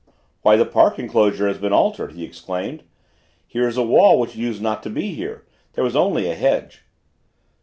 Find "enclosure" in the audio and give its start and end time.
0.97-1.47